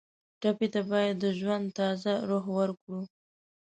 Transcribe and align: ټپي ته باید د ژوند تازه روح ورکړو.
ټپي 0.41 0.67
ته 0.73 0.81
باید 0.91 1.15
د 1.19 1.25
ژوند 1.39 1.65
تازه 1.79 2.13
روح 2.29 2.45
ورکړو. 2.57 3.01